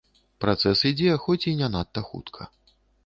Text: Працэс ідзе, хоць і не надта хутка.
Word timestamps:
Працэс 0.45 0.79
ідзе, 0.91 1.11
хоць 1.25 1.43
і 1.51 1.53
не 1.61 1.67
надта 1.75 2.03
хутка. 2.09 2.49